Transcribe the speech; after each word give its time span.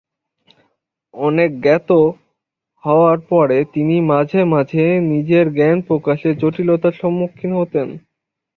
অনেক 1.13 1.49
জ্ঞাত 1.61 1.89
হওয়ার 2.83 3.17
পরেও 3.29 3.69
তিনি 3.73 3.95
মাঝে 4.11 4.41
মাঝে 4.45 4.83
নিজের 5.11 5.45
জ্ঞান 5.53 5.77
প্রকাশে 5.81 6.29
জটিলতার 6.35 6.93
সম্মুখীন 6.93 7.51
হতেন। 7.55 7.87